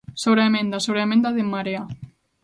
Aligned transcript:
Sobre 0.21 0.41
a 0.41 0.47
emenda, 0.51 0.77
sobre 0.85 1.01
a 1.01 1.05
emenda 1.07 1.31
de 1.35 1.41
En 1.43 1.49
Marea. 1.53 1.83